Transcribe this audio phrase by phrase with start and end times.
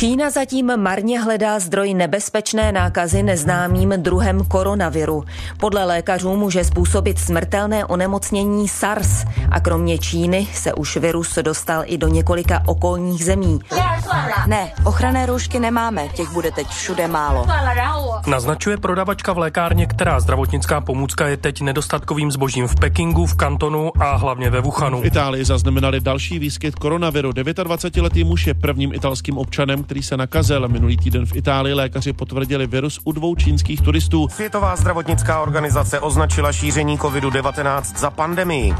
[0.00, 5.24] Čína zatím marně hledá zdroj nebezpečné nákazy neznámým druhem koronaviru.
[5.56, 11.98] Podle lékařů může způsobit smrtelné onemocnění SARS a kromě Číny se už virus dostal i
[11.98, 13.60] do několika okolních zemí.
[14.46, 17.46] Ne, ochranné roušky nemáme, těch bude teď všude málo.
[18.26, 24.02] Naznačuje prodavačka v lékárně, která zdravotnická pomůcka je teď nedostatkovým zbožím v Pekingu, v Kantonu
[24.02, 25.00] a hlavně ve Wuhanu.
[25.00, 27.30] V Itálii zaznamenali další výskyt koronaviru.
[27.30, 30.68] 29-letý muž je prvním italským občanem, který se nakazil.
[30.68, 34.28] Minulý týden v Itálii lékaři potvrdili virus u dvou čínských turistů.
[34.28, 38.74] Světová zdravotnická organizace označila šíření COVID-19 za pandemii.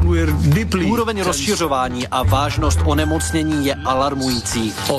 [0.90, 4.70] Úroveň rozšiřování a vážnost onemocnění je alarmující.
[4.70, 4.90] V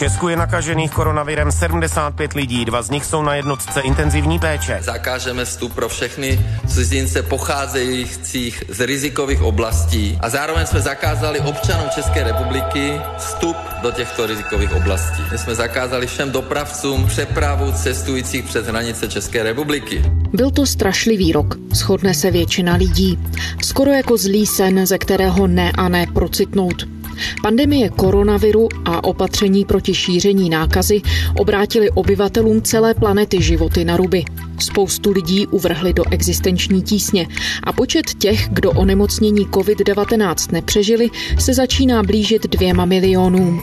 [0.00, 4.78] Česku je nakažených koronavirem 75 lidí, dva z nich jsou na jednotce intenzivní péče.
[4.82, 12.24] Zakážeme vstup pro všechny cizince pocházejících z rizikových oblastí a zároveň jsme zakázali občanům České
[12.24, 15.22] republiky vstup do těchto rizikových oblastí.
[15.32, 20.02] My jsme zakázali všem dopravcům přepravu cestujících přes hranice České republiky.
[20.32, 23.18] Byl to strašlivý rok, shodne se většina lidí.
[23.62, 26.99] Skoro jako zlý sen, ze kterého ne a ne procitnout.
[27.42, 31.02] Pandemie koronaviru a opatření proti šíření nákazy
[31.36, 34.24] obrátili obyvatelům celé planety životy na ruby.
[34.58, 37.26] Spoustu lidí uvrhli do existenční tísně
[37.62, 43.62] a počet těch, kdo onemocnění COVID-19 nepřežili, se začíná blížit dvěma milionům.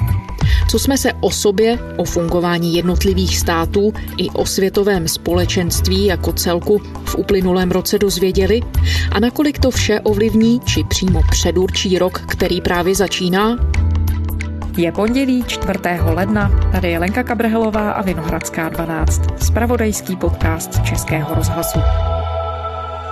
[0.69, 6.81] Co jsme se o sobě, o fungování jednotlivých států i o světovém společenství jako celku
[7.05, 8.61] v uplynulém roce dozvěděli
[9.11, 13.57] a nakolik to vše ovlivní či přímo předurčí rok, který právě začíná?
[14.77, 15.79] Je pondělí 4.
[16.01, 21.79] ledna, tady je Lenka Kabrhelová a Vinohradská 12, spravodajský podcast Českého rozhlasu.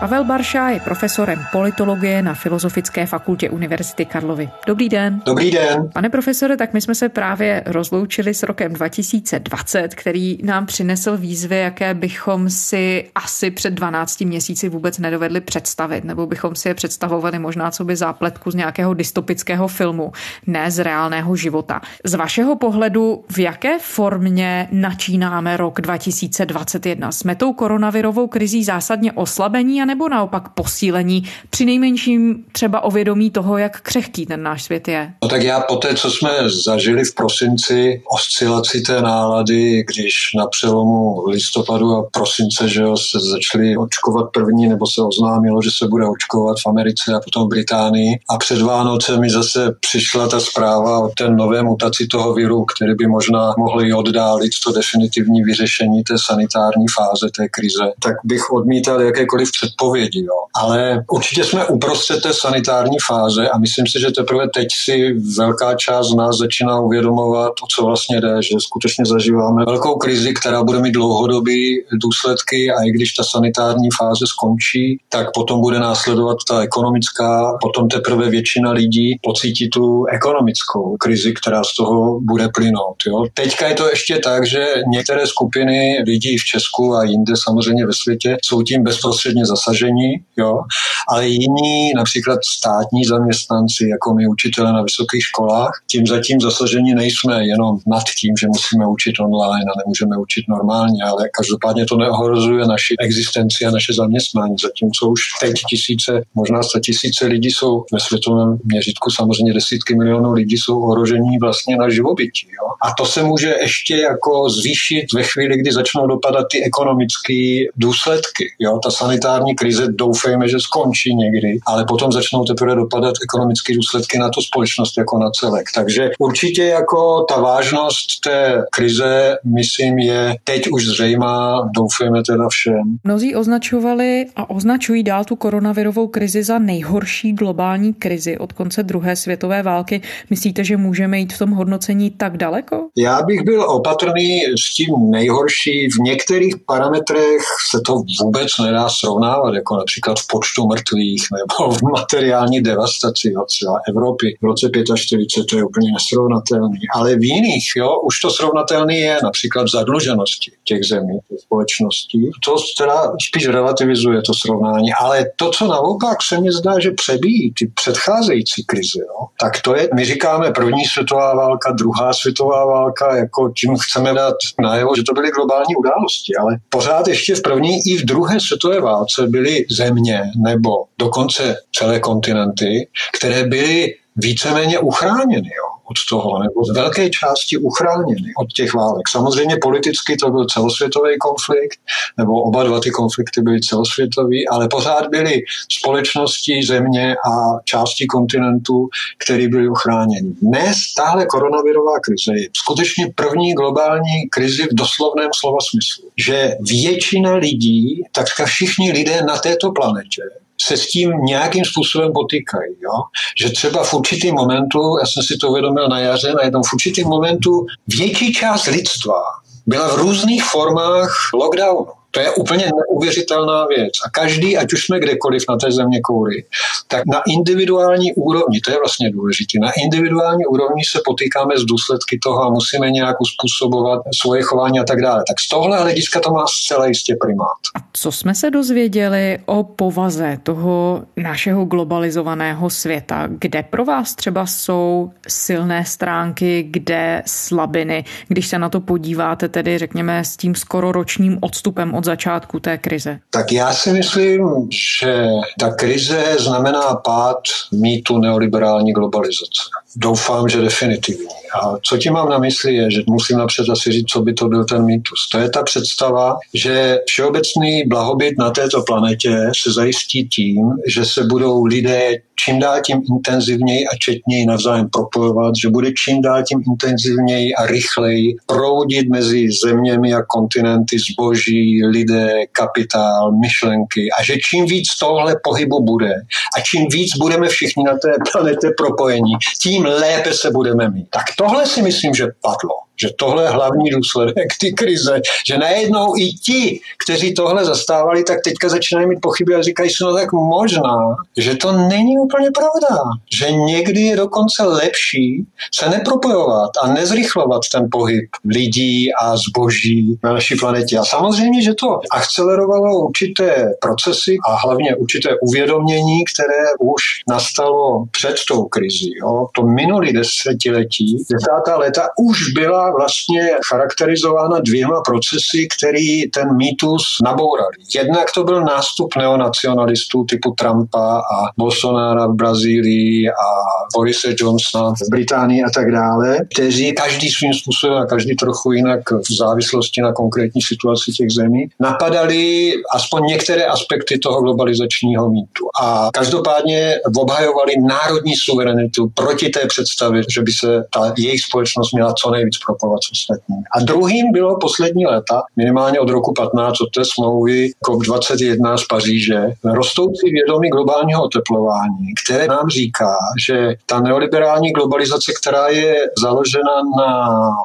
[0.06, 4.50] Pavel Barša je profesorem politologie na Filozofické fakultě Univerzity Karlovy.
[4.68, 5.22] Dobrý den.
[5.26, 5.90] Dobrý den.
[5.94, 11.58] Pane profesore, tak my jsme se právě rozloučili s rokem 2020, který nám přinesl výzvy,
[11.58, 17.40] jaké bychom si asi před 12 měsíci vůbec nedovedli představit, nebo bychom si je představovali
[17.40, 20.12] možná co by zápletku z nějakého dystopického filmu,
[20.48, 21.82] ne z reálného života.
[22.04, 27.12] Z vašeho pohledu, v jaké formě načínáme rok 2021?
[27.12, 33.58] Jsme tou koronavirovou krizí zásadně oslabení, nebo naopak posílení, při nejmenším třeba o vědomí toho,
[33.58, 35.14] jak křehký ten náš svět je?
[35.24, 36.30] No tak já po té, co jsme
[36.66, 43.78] zažili v prosinci, oscilaci té nálady, když na přelomu listopadu a prosince, že se začali
[43.78, 48.20] očkovat první, nebo se oznámilo, že se bude očkovat v Americe a potom v Británii.
[48.30, 52.96] A před Vánoce mi zase přišla ta zpráva o té nové mutaci toho viru, který
[52.96, 57.86] by možná mohli oddálit to definitivní vyřešení té sanitární fáze té krize.
[58.04, 60.26] Tak bych odmítal jakékoliv předpovědi.
[60.26, 60.34] Jo.
[60.56, 65.76] Ale určitě jsme uprostřed té sanitární fáze a myslím si, že teprve teď si velká
[65.76, 70.64] část z nás začíná uvědomovat, o co vlastně jde, že skutečně zažíváme velkou krizi, která
[70.64, 76.38] bude mít dlouhodobý důsledky a i když ta sanitární fáze skončí, tak potom bude následovat
[76.48, 82.96] ta ekonomická, potom teprve většina lidí pocítí tu ekonomickou krizi, která z toho bude plynout.
[83.08, 83.26] Jo.
[83.34, 87.94] Teďka je to ještě tak, že některé skupiny lidí v Česku a jinde samozřejmě ve
[87.94, 90.62] světě jsou tím bezprostředně zase zasažení, jo,
[91.10, 97.48] ale jiní, například státní zaměstnanci, jako my učitele na vysokých školách, tím zatím zasažení nejsme
[97.48, 102.66] jenom nad tím, že musíme učit online a nemůžeme učit normálně, ale každopádně to neohrozuje
[102.68, 108.00] naši existenci a naše zaměstnání, zatímco už teď tisíce, možná sta tisíce lidí jsou ve
[108.00, 112.48] světovém měřítku, samozřejmě desítky milionů lidí jsou ohrožení vlastně na živobytí.
[112.48, 112.68] Jo?
[112.82, 118.46] A to se může ještě jako zvýšit ve chvíli, kdy začnou dopadat ty ekonomické důsledky.
[118.60, 118.80] Jo?
[118.84, 124.30] Ta sanitární krize doufejme, že skončí někdy, ale potom začnou teprve dopadat ekonomické důsledky na
[124.30, 125.66] tu společnost jako na celek.
[125.76, 132.98] Takže určitě jako ta vážnost té krize, myslím, je teď už zřejmá, doufejme teda všem.
[133.04, 139.16] Mnozí označovali a označují dál tu koronavirovou krizi za nejhorší globální krizi od konce druhé
[139.16, 140.02] světové války.
[140.30, 142.88] Myslíte, že můžeme jít v tom hodnocení tak daleko?
[142.98, 145.90] Já bych byl opatrný s tím nejhorší.
[145.90, 147.42] V některých parametrech
[147.72, 147.94] se to
[148.24, 153.80] vůbec nedá srovnávat srovnávat, jako například v počtu mrtvých nebo v materiální devastaci jo, třeba
[153.90, 156.80] Evropy v roce 45, to je úplně nesrovnatelný.
[156.96, 162.32] Ale v jiných, jo, už to srovnatelný je například v zadluženosti těch zemí, těch společností.
[162.46, 167.54] To teda spíš relativizuje to srovnání, ale to, co naopak se mi zdá, že přebíjí
[167.54, 173.16] ty předcházející krize, jo, tak to je, my říkáme první světová válka, druhá světová válka,
[173.16, 177.80] jako tím chceme dát najevo, že to byly globální události, ale pořád ještě v první
[177.88, 182.88] i v druhé světové válce byly země nebo dokonce celé kontinenty,
[183.18, 185.50] které byly víceméně uchráněny.
[185.58, 189.10] Jo od toho, nebo z velké části uchráněny od těch válek.
[189.10, 191.80] Samozřejmě politicky to byl celosvětový konflikt,
[192.18, 195.42] nebo oba dva ty konflikty byly celosvětový, ale pořád byly
[195.80, 200.32] společnosti, země a části kontinentu, které byly uchráněny.
[200.42, 207.36] Dnes tahle koronavirová krize je skutečně první globální krizi v doslovném slova smyslu, že většina
[207.36, 210.22] lidí, takřka všichni lidé na této planetě
[210.62, 212.76] se s tím nějakým způsobem potýkají.
[212.84, 213.04] Jo?
[213.42, 216.74] Že třeba v určitým momentu, já jsem si to uvědomil na jaře, na jednom v
[216.74, 219.22] určitým momentu větší část lidstva
[219.66, 221.92] byla v různých formách lockdownu.
[222.16, 223.94] To je úplně neuvěřitelná věc.
[224.06, 226.44] A každý, ať už jsme kdekoliv na té země kouli,
[226.88, 232.20] tak na individuální úrovni, to je vlastně důležité, na individuální úrovni se potýkáme s důsledky
[232.24, 235.24] toho a musíme nějak uspůsobovat svoje chování a tak dále.
[235.28, 237.60] Tak z tohle hlediska to má zcela jistě primát.
[237.76, 243.28] A co jsme se dozvěděli o povaze toho našeho globalizovaného světa?
[243.28, 248.06] Kde pro vás třeba jsou silné stránky, kde slabiny?
[248.28, 252.78] Když se na to podíváte tedy, řekněme, s tím skoro ročním odstupem od začátku té
[252.78, 253.20] krize?
[253.30, 254.68] Tak já si myslím,
[255.02, 255.28] že
[255.60, 257.42] ta krize znamená pád
[257.72, 259.62] mýtu neoliberální globalizace.
[259.96, 261.26] Doufám, že definitivní.
[261.62, 264.48] A co tím mám na mysli je, že musím napřed asi říct, co by to
[264.48, 265.30] byl ten mýtus.
[265.32, 271.24] To je ta představa, že všeobecný blahobyt na této planetě se zajistí tím, že se
[271.24, 276.64] budou lidé čím dál tím intenzivněji a četněji navzájem propojovat, že bude čím dál tím
[276.68, 284.66] intenzivněji a rychleji proudit mezi zeměmi a kontinenty zboží, lidé, kapitál, myšlenky a že čím
[284.66, 286.14] víc tohle pohybu bude
[286.58, 291.08] a čím víc budeme všichni na té planetě propojení, tím lépe se budeme mít.
[291.10, 296.18] Tak tohle si myslím, že padlo že tohle je hlavní důsledek ty krize, že najednou
[296.18, 300.34] i ti, kteří tohle zastávali, tak teďka začínají mít pochyby a říkají si, no tak
[300.34, 303.04] možná, že to není úplně pravda,
[303.40, 310.34] že někdy je dokonce lepší se nepropojovat a nezrychlovat ten pohyb lidí a zboží na
[310.34, 310.98] naší planetě.
[310.98, 318.36] A samozřejmě, že to akcelerovalo určité procesy a hlavně určité uvědomění, které už nastalo před
[318.48, 319.12] tou krizí.
[319.22, 319.48] Jo.
[319.56, 327.76] To minulý desetiletí, desátá léta už byla vlastně charakterizována dvěma procesy, který ten mýtus nabourali.
[327.96, 333.48] Jednak to byl nástup neonacionalistů typu Trumpa a Bolsonara v Brazílii a
[333.96, 339.00] Borise Johnsona v Británii a tak dále, kteří každý svým způsobem a každý trochu jinak
[339.12, 345.68] v závislosti na konkrétní situaci těch zemí napadali aspoň některé aspekty toho globalizačního mýtu.
[345.82, 352.14] A každopádně obhajovali národní suverenitu proti té představě, že by se ta jejich společnost měla
[352.14, 353.64] co nejvíc pro propagovat s ostatními.
[353.76, 359.40] A druhým bylo poslední léta, minimálně od roku 15, od té smlouvy COP21 z Paříže,
[359.64, 363.16] rostoucí vědomí globálního oteplování, které nám říká,
[363.48, 367.10] že ta neoliberální globalizace, která je založena na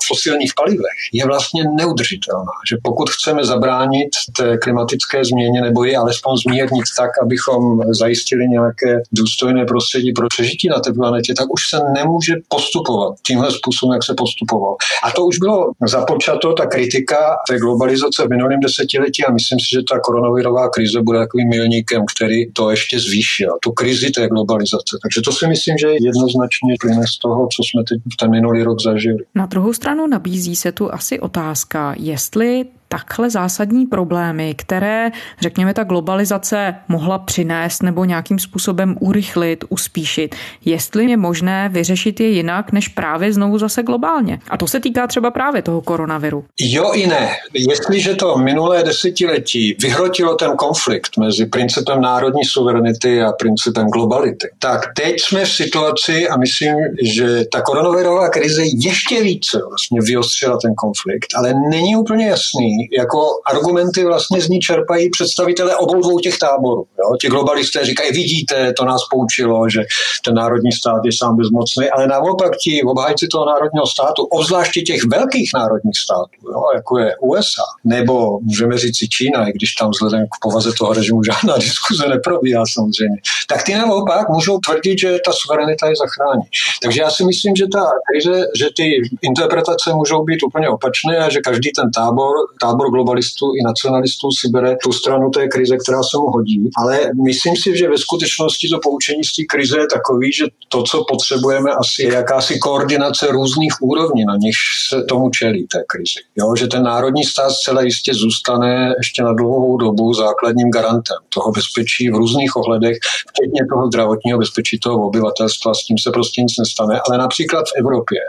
[0.09, 2.53] fosilních palivech, je vlastně neudržitelná.
[2.71, 9.03] Že pokud chceme zabránit té klimatické změně nebo ji alespoň zmírnit tak, abychom zajistili nějaké
[9.13, 14.05] důstojné prostředí pro přežití na té planetě, tak už se nemůže postupovat tímhle způsobem, jak
[14.05, 14.77] se postupoval.
[15.05, 19.69] A to už bylo započato, ta kritika té globalizace v minulém desetiletí a myslím si,
[19.75, 24.99] že ta koronavirová krize bude takovým milníkem, který to ještě zvýšil, tu krizi té globalizace.
[25.03, 28.63] Takže to si myslím, že jednoznačně plyne z toho, co jsme teď v ten minulý
[28.63, 29.25] rok zažili.
[29.35, 35.85] Na druhou stranu nabízí se tu asi otázka, jestli takhle zásadní problémy, které, řekněme, ta
[35.85, 42.89] globalizace mohla přinést nebo nějakým způsobem urychlit, uspíšit, jestli je možné vyřešit je jinak, než
[42.89, 44.39] právě znovu zase globálně.
[44.51, 46.45] A to se týká třeba právě toho koronaviru.
[46.61, 47.29] Jo i ne.
[47.55, 54.81] Jestliže to minulé desetiletí vyhrotilo ten konflikt mezi principem národní suverenity a principem globality, tak
[54.97, 60.75] teď jsme v situaci a myslím, že ta koronavirová krize ještě více vlastně vyostřila ten
[60.75, 66.39] konflikt, ale není úplně jasný, jako argumenty vlastně z ní čerpají představitelé obou dvou těch
[66.39, 66.85] táborů.
[66.99, 67.17] Jo?
[67.21, 69.81] Ti globalisté říkají, vidíte, to nás poučilo, že
[70.25, 75.05] ten národní stát je sám bezmocný, ale naopak ti obhájci toho národního státu, obzvláště těch
[75.05, 76.63] velkých národních států, jo?
[76.75, 80.93] jako je USA, nebo můžeme říct si Čína, i když tam vzhledem k povaze toho
[80.93, 83.17] režimu žádná diskuze neprobíhá samozřejmě,
[83.49, 86.43] tak ty naopak můžou tvrdit, že ta suverenita je zachrání.
[86.83, 91.31] Takže já si myslím, že ta krize, že ty interpretace můžou být úplně opačné a
[91.31, 95.77] že každý ten tábor, tábor tábor globalistů i nacionalistů si bere tu stranu té krize,
[95.77, 96.71] která se mu hodí.
[96.83, 100.83] Ale myslím si, že ve skutečnosti to poučení z té krize je takový, že to,
[100.83, 104.55] co potřebujeme, asi je jakási koordinace různých úrovní, na nich
[104.89, 106.21] se tomu čelí té krizi.
[106.39, 111.53] Jo, že ten národní stát zcela jistě zůstane ještě na dlouhou dobu základním garantem toho
[111.53, 112.97] bezpečí v různých ohledech,
[113.31, 117.01] včetně toho zdravotního bezpečí toho obyvatelstva, s tím se prostě nic nestane.
[117.09, 118.21] Ale například v Evropě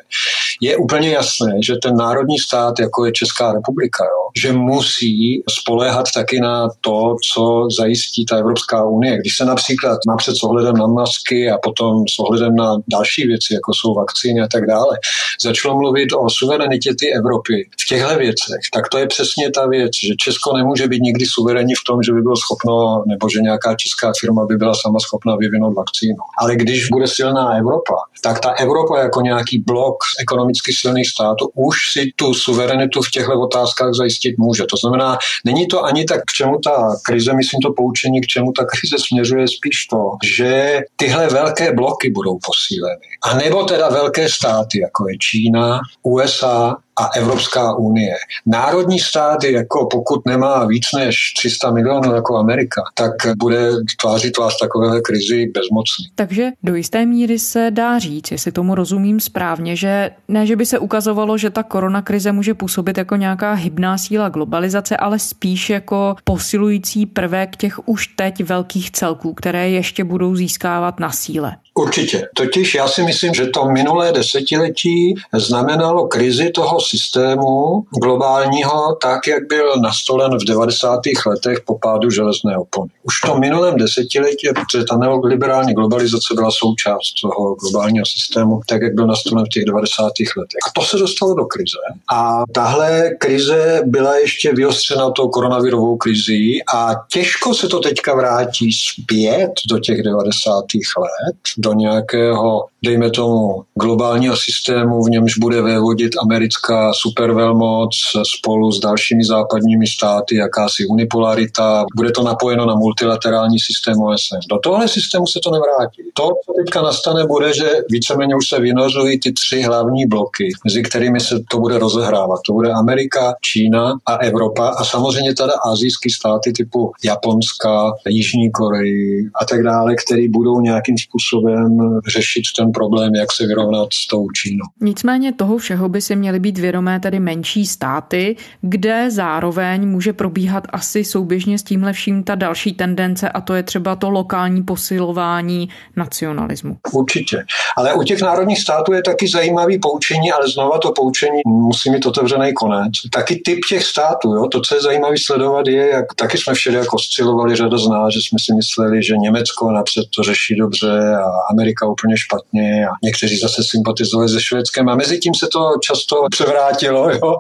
[0.62, 6.06] je úplně jasné, že ten národní stát, jako je Česká republika, jo, že musí spoléhat
[6.16, 9.18] taky na to, co zajistí ta Evropská unie.
[9.18, 13.54] Když se například napřed s ohledem na masky a potom s ohledem na další věci,
[13.54, 14.98] jako jsou vakcíny a tak dále,
[15.44, 19.92] začalo mluvit o suverenitě ty Evropy v těchto věcech, tak to je přesně ta věc,
[20.04, 23.76] že Česko nemůže být nikdy suverénní v tom, že by bylo schopno, nebo že nějaká
[23.76, 26.24] česká firma by byla sama schopna vyvinout vakcínu.
[26.38, 31.78] Ale když bude silná Evropa, tak ta Evropa jako nějaký blok ekonomicky silných států už
[31.94, 34.64] si tu suverenitu v těchto otázkách zajistit může.
[34.64, 38.52] To znamená, není to ani tak, k čemu ta krize, myslím to poučení, k čemu
[38.52, 43.08] ta krize směřuje spíš to, že tyhle velké bloky budou posíleny.
[43.24, 48.14] A nebo teda velké státy, jako je Čína, USA, a Evropská unie.
[48.46, 53.70] Národní státy, jako pokud nemá víc než 300 milionů jako Amerika, tak bude
[54.02, 56.06] tvářit vás takové krizi bezmocný.
[56.16, 60.66] Takže do jisté míry se dá říct, jestli tomu rozumím správně, že ne, že by
[60.66, 66.16] se ukazovalo, že ta koronakrize může působit jako nějaká hybná síla globalizace, ale spíš jako
[66.24, 71.56] posilující prvek těch už teď velkých celků, které ještě budou získávat na síle.
[71.82, 72.28] Určitě.
[72.36, 79.48] Totiž já si myslím, že to minulé desetiletí znamenalo krizi toho systému globálního tak, jak
[79.48, 81.00] byl nastolen v 90.
[81.26, 82.90] letech po pádu železné opony.
[83.04, 88.82] Už v tom minulém desetiletí, protože ta neoliberální globalizace byla součást toho globálního systému, tak,
[88.82, 90.04] jak byl nastolen v těch 90.
[90.38, 90.60] letech.
[90.68, 91.78] A to se dostalo do krize.
[92.14, 98.70] A tahle krize byla ještě vyostřena tou koronavirovou krizí a těžko se to teďka vrátí
[98.74, 100.64] zpět do těch 90.
[100.98, 107.90] let, do nějakého, dejme tomu, globálního systému, v němž bude vévodit americká supervelmoc
[108.38, 114.40] spolu s dalšími západními státy, jakási unipolarita, bude to napojeno na multilaterální systém OSN.
[114.50, 116.02] Do tohle systému se to nevrátí.
[116.14, 120.84] To, co teďka nastane, bude, že víceméně už se vynořují ty tři hlavní bloky, mezi
[120.84, 122.40] kterými se to bude rozehrávat.
[122.46, 129.30] To bude Amerika, Čína a Evropa a samozřejmě teda azijské státy typu Japonska, Jižní Koreji
[129.42, 134.08] a tak dále, které budou nějakým způsobem způsobem řešit ten problém, jak se vyrovnat s
[134.08, 134.66] tou Čínou.
[134.82, 140.68] Nicméně toho všeho by si měly být vědomé tedy menší státy, kde zároveň může probíhat
[140.70, 145.70] asi souběžně s tímhle vším ta další tendence a to je třeba to lokální posilování
[145.96, 146.78] nacionalismu.
[146.92, 147.44] Určitě.
[147.78, 152.06] Ale u těch národních států je taky zajímavý poučení, ale znova to poučení musí mít
[152.06, 152.92] otevřený konec.
[153.14, 154.48] Taky typ těch států, jo?
[154.48, 158.14] to, co je zajímavé sledovat, je, jak taky jsme všeli jako oscilovali řada z nás,
[158.14, 162.92] že jsme si mysleli, že Německo napřed to řeší dobře a Amerika úplně špatně a
[163.04, 167.10] někteří zase sympatizovali se Švédskem a mezi tím se to často převrátilo.
[167.10, 167.36] Jo?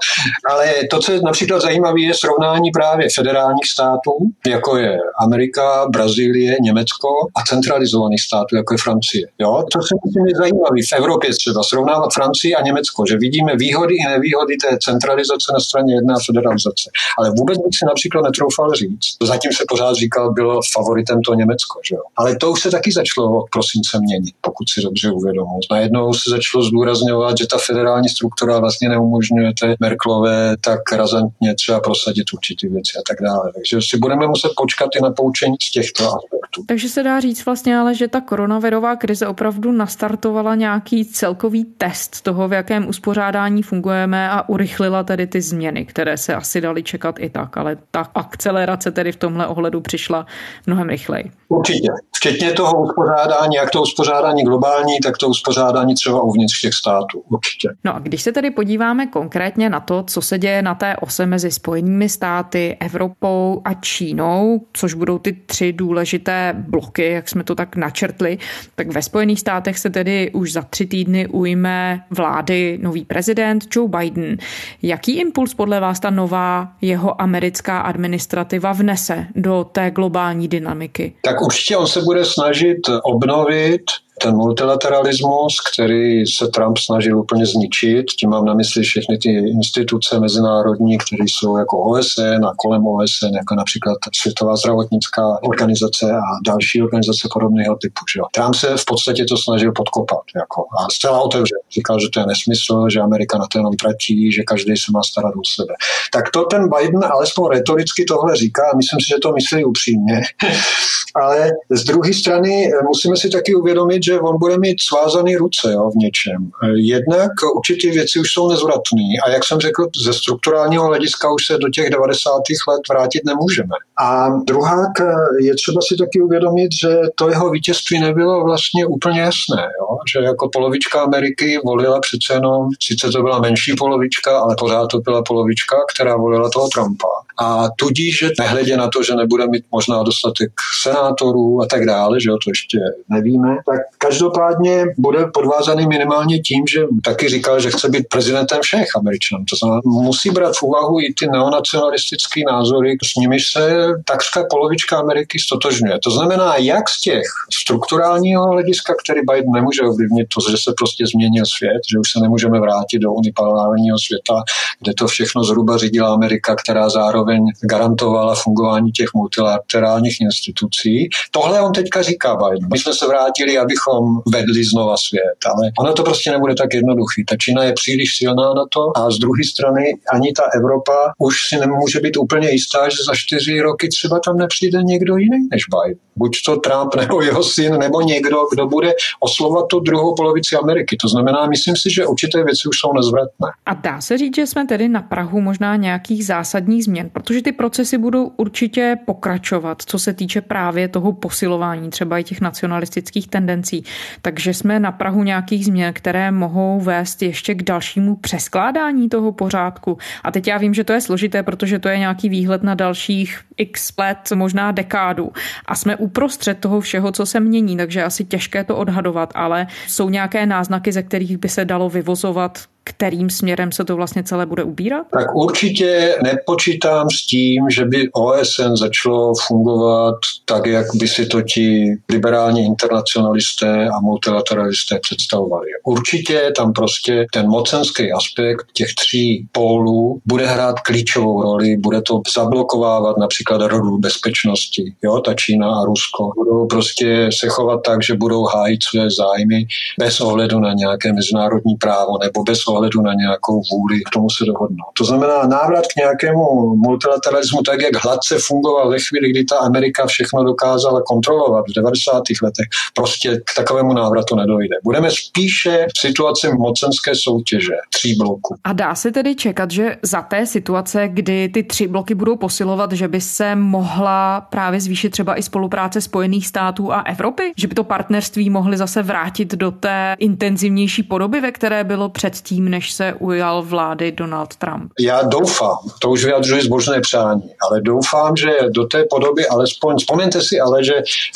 [0.50, 4.12] Ale to, co je například zajímavé, je srovnání právě federálních států,
[4.48, 9.27] jako je Amerika, Brazílie, Německo a centralizovaných států, jako je Francie.
[9.39, 9.63] Jo?
[9.74, 13.96] To se myslím je zajímavé v Evropě třeba srovnávat Francii a Německo, že vidíme výhody
[13.96, 16.89] i nevýhody té centralizace na straně jedné federalizace.
[17.17, 19.10] Ale vůbec bych si například netroufal říct.
[19.24, 21.79] Zatím se pořád říkal, bylo favoritem to Německo.
[21.89, 22.01] Že jo?
[22.17, 25.60] Ale to už se taky začalo od prosince se měnit, pokud si dobře uvědomuji.
[25.71, 31.79] Najednou se začalo zdůrazňovat, že ta federální struktura vlastně neumožňuje té Merklové tak razantně třeba
[31.79, 33.51] prosadit určitý věci a tak dále.
[33.55, 36.63] Takže si budeme muset počkat i na poučení z těchto aspektů.
[36.67, 42.21] Takže se dá říct vlastně ale, že ta koronavirová krize opravdu nastartovala nějaký celkový test
[42.21, 47.15] toho, v jakém uspořádání fungujeme a urychlila tedy ty změny, které se asi dali čekat
[47.19, 50.25] i tak, ale ta akcelerace tedy v tomhle ohledu přišla
[50.67, 51.31] mnohem rychleji.
[51.50, 51.88] Určitě.
[52.15, 57.23] Včetně toho uspořádání, jak to uspořádání globální, tak to uspořádání třeba uvnitř těch států.
[57.29, 57.69] Určitě.
[57.83, 61.25] No a když se tedy podíváme konkrétně na to, co se děje na té ose
[61.25, 67.55] mezi Spojenými státy, Evropou a Čínou, což budou ty tři důležité bloky, jak jsme to
[67.55, 68.38] tak načrtli,
[68.75, 73.89] tak ve Spojených státech se tedy už za tři týdny ujme vlády nový prezident Joe
[73.89, 74.38] Biden.
[74.81, 81.13] Jaký impuls podle vás ta nová jeho americká administrativa vnese do té globální dynamiky?
[81.23, 83.99] Tak určitě on se bude snažit obnovit It.
[84.21, 90.19] Ten multilateralismus, který se Trump snažil úplně zničit, tím mám na mysli všechny ty instituce
[90.19, 96.81] mezinárodní, které jsou jako OSN a kolem OSN, jako například Světová zdravotnická organizace a další
[96.81, 98.01] organizace podobného typu.
[98.13, 98.21] Že.
[98.33, 101.55] Trump se v podstatě to snažil podkopat jako, a zcela otevře.
[101.71, 105.03] Říkal, že to je nesmysl, že Amerika na to jenom tratí, že každý se má
[105.03, 105.73] starat o sebe.
[106.13, 110.21] Tak to ten Biden alespoň retoricky tohle říká a myslím si, že to myslí upřímně.
[111.15, 115.89] Ale z druhé strany musíme si taky uvědomit, že on bude mít svázaný ruce jo,
[115.89, 116.51] v něčem.
[116.63, 121.46] Eh, jednak určitě věci už jsou nezvratné a jak jsem řekl, ze strukturálního hlediska už
[121.46, 122.41] se do těch 90.
[122.68, 123.75] let vrátit nemůžeme.
[124.01, 125.05] A druhá eh,
[125.41, 129.62] je třeba si taky uvědomit, že to jeho vítězství nebylo vlastně úplně jasné.
[129.79, 129.98] Jo?
[130.13, 135.00] Že jako polovička Ameriky volila přece jenom, sice to byla menší polovička, ale pořád to
[135.00, 137.08] byla polovička, která volila toho Trumpa.
[137.39, 140.51] A tudíž, že nehledě na to, že nebude mít možná dostatek
[140.84, 142.77] senátorů a tak dále, že jo, to ještě
[143.10, 148.88] nevíme, tak každopádně bude podvázaný minimálně tím, že taky říkal, že chce být prezidentem všech
[148.96, 149.43] Američanů.
[149.50, 154.98] To znamená, musí brát v úvahu i ty neonacionalistické názory, s nimi se takřka polovička
[154.98, 156.00] Ameriky stotožňuje.
[156.03, 157.24] To znamená, jak z těch
[157.62, 162.19] strukturálního hlediska, který Biden nemůže ovlivnit, to, že se prostě změnil svět, že už se
[162.19, 164.43] nemůžeme vrátit do unipolárního světa,
[164.79, 171.10] kde to všechno zhruba řídila Amerika, která zároveň garantovala fungování těch multilaterálních institucí.
[171.31, 172.69] Tohle on teďka říká Biden.
[172.71, 177.25] My jsme se vrátili, abychom vedli znova svět, ale ono to prostě nebude tak jednoduchý.
[177.25, 179.83] Ta Čína je příliš silná na to a z druhé strany
[180.13, 184.38] ani ta Evropa už si nemůže být úplně jistá, že za čtyři roky třeba tam
[184.38, 186.00] nepřijde někdo jiný než Biden.
[186.15, 190.97] Buď to Trump nebo jeho syn, nebo někdo, kdo bude oslovat tu druhou polovici Ameriky.
[191.01, 193.47] To znamená, myslím si, že určité věci už jsou nezvratné.
[193.65, 197.51] A dá se říct, že jsme tedy na Prahu možná nějakých zásadních změn, protože ty
[197.51, 203.83] procesy budou určitě pokračovat, co se týče právě toho posilování třeba i těch nacionalistických tendencí.
[204.21, 209.97] Takže jsme na Prahu nějakých změn, které mohou vést ještě k dalšímu přeskládání toho pořádku.
[210.23, 213.39] A teď já vím, že to je složité, protože to je nějaký výhled na dalších
[213.62, 215.32] x let, možná dekádu.
[215.65, 220.10] A jsme uprostřed toho všeho, co se mění, takže asi těžké to odhadovat, ale jsou
[220.10, 224.63] nějaké náznaky, ze kterých by se dalo vyvozovat, kterým směrem se to vlastně celé bude
[224.63, 225.07] ubírat?
[225.11, 231.41] Tak určitě nepočítám s tím, že by OSN začalo fungovat tak, jak by si to
[231.41, 235.67] ti liberální internacionalisté a multilateralisté představovali.
[235.83, 242.21] Určitě tam prostě ten mocenský aspekt těch tří pólů bude hrát klíčovou roli, bude to
[242.35, 246.31] zablokovávat například rodu bezpečnosti, jo, ta Čína a Rusko.
[246.35, 249.65] Budou prostě se chovat tak, že budou hájit své zájmy
[250.00, 254.45] bez ohledu na nějaké mezinárodní právo nebo bez ohledu na nějakou vůli k tomu se
[254.45, 254.91] dohodnout.
[254.97, 260.05] To znamená návrat k nějakému multilateralismu, tak jak hladce fungoval ve chvíli, kdy ta Amerika
[260.05, 262.23] všechno dokázala kontrolovat v 90.
[262.43, 264.75] letech, prostě k takovému návratu nedojde.
[264.84, 268.55] Budeme spíše v situaci mocenské soutěže tří bloků.
[268.63, 272.91] A dá se tedy čekat, že za té situace, kdy ty tři bloky budou posilovat,
[272.91, 277.51] že by se mohla právě zvýšit třeba i spolupráce Spojených států a Evropy?
[277.57, 282.61] Že by to partnerství mohli zase vrátit do té intenzivnější podoby, ve které bylo předtím
[282.62, 284.91] předtím, než se ujal vlády Donald Trump?
[285.00, 290.41] Já doufám, to už vyjadřuji zbožné přání, ale doufám, že do té podoby alespoň, vzpomeňte
[290.41, 290.93] si ale, že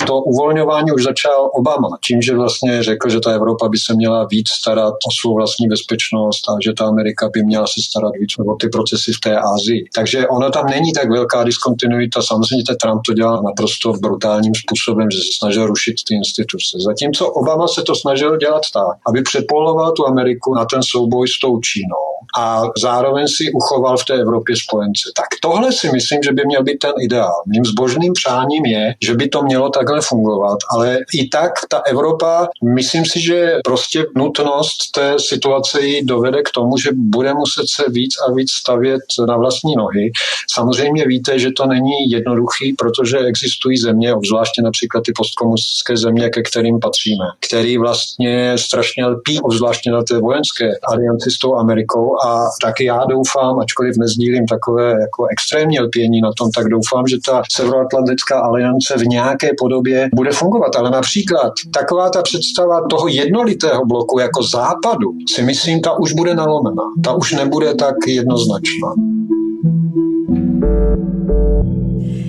[0.08, 4.26] to uvolňování už začal Obama, tím, že vlastně řekl, že ta Evropa by se měla
[4.26, 8.32] víc starat o svou vlastní bezpečnost a že ta Amerika by měla se starat víc
[8.40, 9.86] o ty procesy v té Ázii.
[9.96, 12.22] Takže ono tam není tak velká diskontinuita.
[12.22, 16.78] Samozřejmě Trump to dělá naprosto brutálním způsobem, že se snažil rušit ty instituce.
[16.86, 21.28] Zatímco Obama se to snažil dělat tak, aby přepoloval tu Ameriku na ten souboj boj
[21.28, 22.06] s tou Čínou
[22.40, 25.12] a zároveň si uchoval v té Evropě spojence.
[25.16, 27.44] Tak tohle si myslím, že by měl být ten ideál.
[27.48, 32.48] Mým zbožným přáním je, že by to mělo takhle fungovat, ale i tak ta Evropa,
[32.76, 37.84] myslím si, že prostě nutnost té situace ji dovede k tomu, že bude muset se
[37.90, 40.12] víc a víc stavět na vlastní nohy.
[40.54, 46.42] Samozřejmě víte, že to není jednoduchý, protože existují země, obzvláště například ty postkomunistické země, ke
[46.42, 50.66] kterým patříme, který vlastně strašně lpí, obzvláště na té vojenské
[51.06, 56.32] alianci s tou Amerikou a taky já doufám, ačkoliv nezdílím takové jako extrémní lpění na
[56.38, 60.76] tom, tak doufám, že ta Severoatlantická aliance v nějaké podobě bude fungovat.
[60.76, 66.36] Ale například taková ta představa toho jednolitého bloku jako západu, si myslím, ta už bude
[66.36, 66.84] nalomená.
[67.04, 68.94] Ta už nebude tak jednoznačná.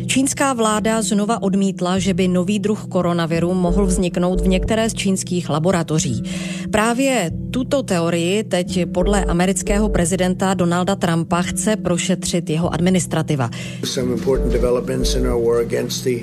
[0.07, 5.51] Čínská vláda znova odmítla, že by nový druh koronaviru mohl vzniknout v některé z čínských
[5.51, 6.23] laboratoří.
[6.71, 13.51] Právě tuto teorii teď podle amerického prezidenta Donalda Trumpa chce prošetřit jeho administrativa.
[13.85, 16.19] Some important developments in our war against the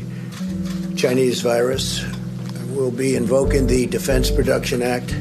[0.96, 2.06] Chinese virus.
[2.76, 5.16] we'll be invoking the Defense Production Act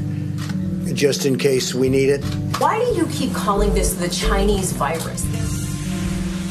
[0.94, 2.24] just in case we need it.
[2.58, 5.51] Why do you keep calling this the Chinese virus?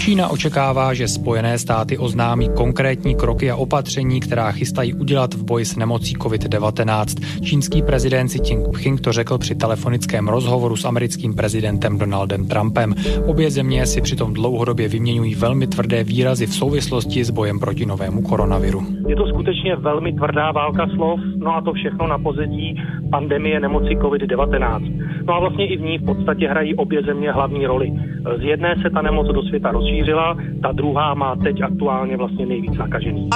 [0.02, 5.66] Čína očekává, že Spojené státy oznámí konkrétní kroky a opatření, která chystají udělat v boji
[5.66, 7.24] s nemocí COVID-19.
[7.44, 12.96] Čínský prezident Xi Jinping to řekl při telefonickém rozhovoru s americkým prezidentem Donaldem Trumpem.
[13.26, 18.22] Obě země si přitom dlouhodobě vyměňují velmi tvrdé výrazy v souvislosti s bojem proti novému
[18.22, 19.01] koronaviru.
[19.12, 23.96] Je to skutečně velmi tvrdá válka slov, no a to všechno na pozadí pandemie nemoci
[23.96, 25.04] COVID-19.
[25.28, 27.92] No a vlastně i v ní v podstatě hrají obě země hlavní roli.
[28.40, 32.78] Z jedné se ta nemoc do světa rozšířila, ta druhá má teď aktuálně vlastně nejvíc
[32.78, 33.30] nakažený.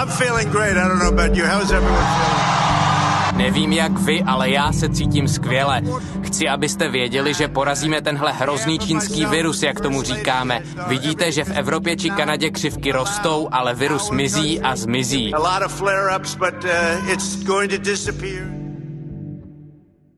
[3.36, 5.82] Nevím jak vy, ale já se cítím skvěle.
[6.24, 10.62] Chci, abyste věděli, že porazíme tenhle hrozný čínský virus, jak tomu říkáme.
[10.88, 15.32] Vidíte, že v Evropě či Kanadě křivky rostou, ale virus mizí a zmizí.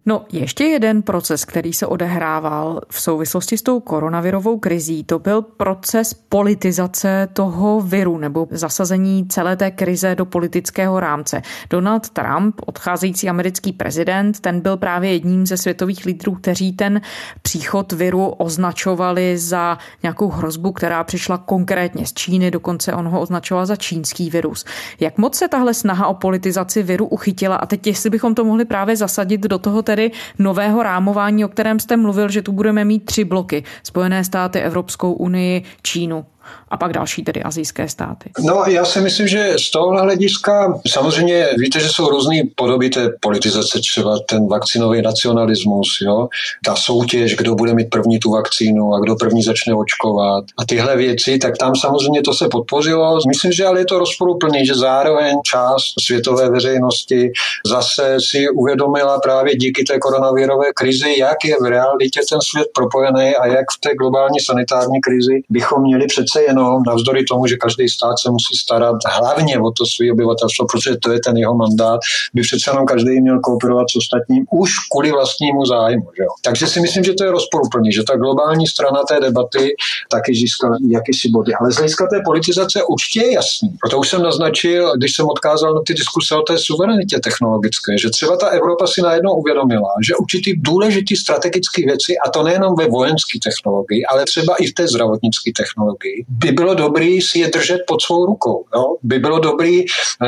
[0.09, 5.41] No, ještě jeden proces, který se odehrával v souvislosti s tou koronavirovou krizí, to byl
[5.41, 11.41] proces politizace toho viru nebo zasazení celé té krize do politického rámce.
[11.69, 17.01] Donald Trump, odcházející americký prezident, ten byl právě jedním ze světových lídrů, kteří ten
[17.41, 23.65] příchod viru označovali za nějakou hrozbu, která přišla konkrétně z Číny, dokonce on ho označoval
[23.65, 24.65] za čínský virus.
[24.99, 27.55] Jak moc se tahle snaha o politizaci viru uchytila?
[27.55, 31.79] A teď, jestli bychom to mohli právě zasadit do toho tedy nového rámování, o kterém
[31.79, 33.63] jste mluvil, že tu budeme mít tři bloky.
[33.83, 36.25] Spojené státy, Evropskou unii, Čínu
[36.69, 38.29] a pak další tedy azijské státy.
[38.39, 43.09] No já si myslím, že z tohohle hlediska samozřejmě víte, že jsou různé podoby té
[43.21, 46.27] politizace, třeba ten vakcinový nacionalismus, jo?
[46.65, 50.97] ta soutěž, kdo bude mít první tu vakcínu a kdo první začne očkovat a tyhle
[50.97, 53.19] věci, tak tam samozřejmě to se podpořilo.
[53.27, 57.31] Myslím, že ale je to rozporuplný, že zároveň část světové veřejnosti
[57.65, 63.35] zase si uvědomila právě díky té koronavirové krizi, jak je v realitě ten svět propojený
[63.35, 67.55] a jak v té globální sanitární krizi bychom měli přece přece jenom navzdory tomu, že
[67.55, 71.55] každý stát se musí starat hlavně o to své obyvatelstvo, protože to je ten jeho
[71.55, 71.99] mandát,
[72.33, 76.07] by přece jenom každý měl kooperovat s ostatním už kvůli vlastnímu zájmu.
[76.17, 76.29] Že jo?
[76.43, 79.75] Takže si myslím, že to je rozporuplný, že ta globální strana té debaty
[80.11, 81.53] taky získala jakýsi body.
[81.53, 83.69] Ale z hlediska té politizace určitě je jasný.
[83.81, 88.09] Proto už jsem naznačil, když jsem odkázal na ty diskuse o té suverenitě technologické, že
[88.09, 92.87] třeba ta Evropa si najednou uvědomila, že určitý důležitý strategické věci, a to nejenom ve
[92.87, 97.81] vojenské technologii, ale třeba i v té zdravotnické technologii, by bylo dobrý si je držet
[97.87, 98.65] pod svou rukou.
[98.75, 98.95] Jo?
[99.03, 99.85] By bylo dobrý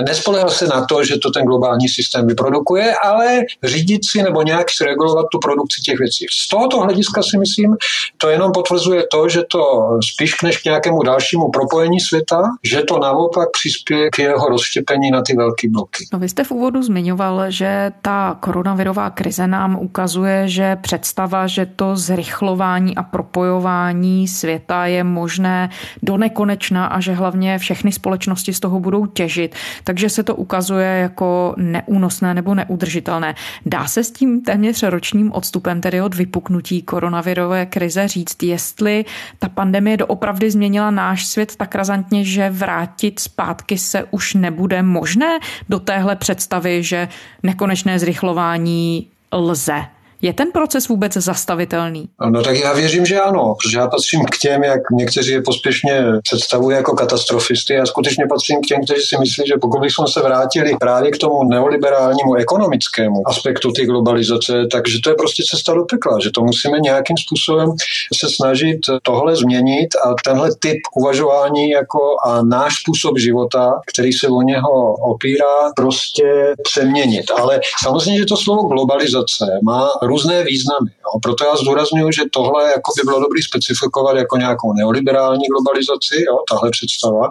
[0.08, 4.68] nespolehat se na to, že to ten globální systém vyprodukuje, ale řídit si nebo nějak
[4.82, 6.26] regulovat tu produkci těch věcí.
[6.32, 7.78] Z tohoto hlediska si myslím,
[8.18, 13.00] to jenom potvrzuje to, že to spíš než k nějakému dalšímu propojení světa, že to
[13.00, 16.06] naopak přispěje k jeho rozštěpení na ty velké bloky.
[16.14, 21.66] No vy jste v úvodu zmiňoval, že ta koronavirová krize nám ukazuje, že představa, že
[21.66, 25.70] to zrychlování a propojování světa je možné
[26.04, 30.88] do nekonečna a že hlavně všechny společnosti z toho budou těžit, takže se to ukazuje
[30.88, 33.36] jako neúnosné nebo neudržitelné.
[33.66, 39.06] Dá se s tím téměř ročním odstupem, tedy od vypuknutí koronavirové krize, říct, jestli
[39.40, 45.40] ta pandemie doopravdy změnila náš svět tak razantně, že vrátit zpátky se už nebude možné
[45.70, 47.08] do téhle představy, že
[47.44, 49.99] nekonečné zrychlování lze.
[50.22, 52.10] Je ten proces vůbec zastavitelný?
[52.30, 56.04] No tak já věřím, že ano, protože já patřím k těm, jak někteří je pospěšně
[56.24, 57.74] představují jako katastrofisty.
[57.74, 61.18] Já skutečně patřím k těm, kteří si myslí, že pokud bychom se vrátili právě k
[61.18, 66.42] tomu neoliberálnímu ekonomickému aspektu té globalizace, takže to je prostě cesta do pekla, že to
[66.42, 67.70] musíme nějakým způsobem
[68.16, 74.28] se snažit tohle změnit a tenhle typ uvažování jako a náš způsob života, který se
[74.28, 77.26] o něho opírá, prostě přeměnit.
[77.40, 80.92] Ale samozřejmě, že to slovo globalizace má různé významy.
[81.04, 81.20] Jo.
[81.24, 86.36] Proto já zdůraznuju, že tohle jako by bylo dobré specifikovat jako nějakou neoliberální globalizaci, jo,
[86.52, 87.26] tahle představa,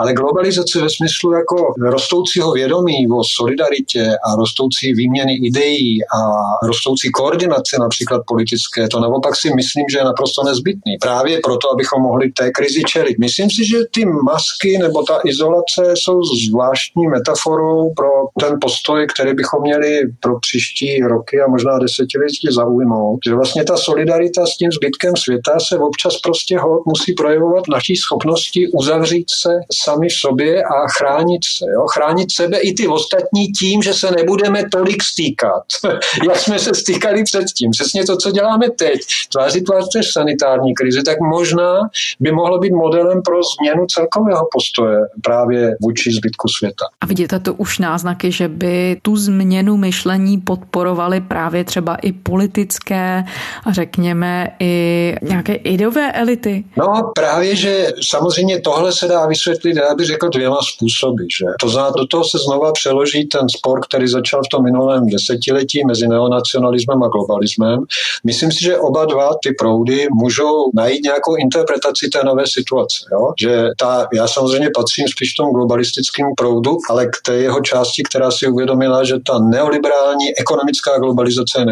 [0.00, 1.56] ale globalizace ve smyslu jako
[1.96, 6.18] rostoucího vědomí o solidaritě a rostoucí výměny ideí a
[6.66, 10.96] rostoucí koordinace například politické, to naopak si myslím, že je naprosto nezbytný.
[11.00, 13.18] Právě proto, abychom mohli té krizi čelit.
[13.18, 18.10] Myslím si, že ty masky nebo ta izolace jsou zvláštní metaforou pro
[18.40, 22.15] ten postoj, který bychom měli pro příští roky a možná desetiletí
[22.52, 27.12] zaujmout, tomu, že vlastně ta solidarita s tím zbytkem světa se občas prostě hod musí
[27.12, 29.50] projevovat naší schopnosti uzavřít se
[29.84, 31.64] sami sobě a chránit se.
[31.74, 31.86] Jo?
[31.94, 35.62] Chránit sebe i ty ostatní tím, že se nebudeme tolik stýkat,
[36.28, 37.70] jak jsme se stýkali předtím.
[37.70, 39.00] Přesně to, co děláme teď,
[39.32, 41.80] tváří tvář sanitární krizi, tak možná
[42.20, 46.84] by mohlo být modelem pro změnu celkového postoje právě vůči zbytku světa.
[47.00, 53.24] A vidíte to už náznaky, že by tu změnu myšlení podporovaly právě třeba i politické
[53.66, 56.64] a řekněme i nějaké ideové elity?
[56.76, 61.22] No právě, že samozřejmě tohle se dá vysvětlit, já bych řekl dvěma způsoby.
[61.38, 61.46] Že?
[61.60, 65.84] To znamená, do toho se znova přeloží ten spor, který začal v tom minulém desetiletí
[65.86, 67.78] mezi neonacionalismem a globalismem.
[68.24, 72.98] Myslím si, že oba dva ty proudy můžou najít nějakou interpretaci té nové situace.
[73.12, 73.32] Jo?
[73.40, 78.30] Že ta, já samozřejmě patřím spíš tomu globalistickému proudu, ale k té jeho části, která
[78.30, 81.64] si uvědomila, že ta neoliberální ekonomická globalizace je.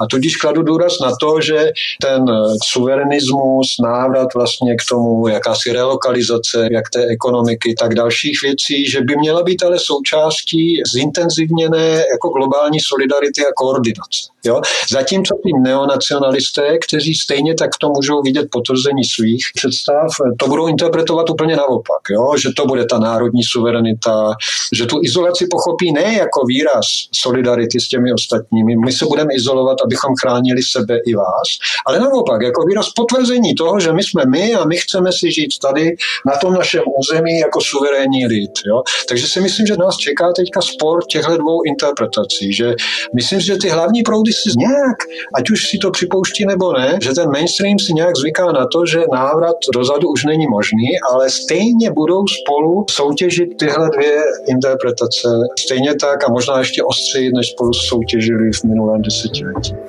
[0.00, 1.72] A tudíž kladu důraz na to, že
[2.02, 2.24] ten
[2.72, 9.16] suverenismus, návrat vlastně k tomu, jakási relokalizace, jak té ekonomiky, tak dalších věcí, že by
[9.16, 14.20] měla být ale součástí zintenzivněné jako globální solidarity a koordinace.
[14.44, 14.60] Jo?
[14.90, 20.06] Zatímco ty neonacionalisté, kteří stejně tak to můžou vidět potvrzení svých představ,
[20.38, 22.02] to budou interpretovat úplně naopak.
[22.10, 22.36] Jo?
[22.38, 24.32] Že to bude ta národní suverenita,
[24.72, 28.76] že tu izolaci pochopí ne jako výraz solidarity s těmi ostatními.
[28.76, 31.48] My se budeme izolovat, abychom chránili sebe i vás,
[31.86, 35.58] ale naopak, jako výraz potvrzení toho, že my jsme my a my chceme si žít
[35.62, 38.52] tady na tom našem území jako suverénní lid.
[38.66, 38.82] Jo?
[39.08, 42.74] Takže si myslím, že nás čeká teďka spor těchto dvou interpretací, že
[43.14, 44.96] myslím, že ty hlavní proudy si nějak,
[45.34, 48.86] ať už si to připouští nebo ne, že ten mainstream si nějak zvyká na to,
[48.86, 55.28] že návrat dozadu už není možný, ale stejně budou spolu soutěžit tyhle dvě interpretace.
[55.58, 59.17] Stejně tak a možná ještě ostřeji, než spolu soutěžili v minulém desetiletí.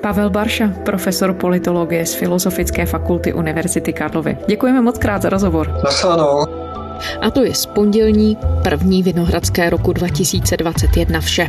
[0.01, 4.37] Pavel Barša, profesor politologie z Filozofické fakulty Univerzity Karlovy.
[4.47, 5.81] Děkujeme moc krát za rozhovor.
[5.83, 6.45] Naschledanou.
[7.21, 11.47] A to je z pondělní první Vinohradské roku 2021 vše.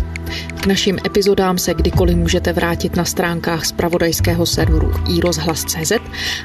[0.60, 5.92] K našim epizodám se kdykoliv můžete vrátit na stránkách zpravodajského serveru iRozhlas.cz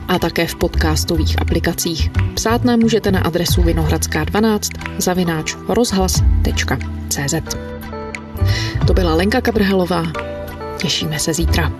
[0.07, 2.11] a také v podcastových aplikacích.
[2.33, 4.59] Psát nám můžete na adresu vinohradská12
[4.97, 7.35] zavináč rozhlas.cz
[8.87, 10.03] To byla Lenka Kabrhelová.
[10.77, 11.71] Těšíme se zítra.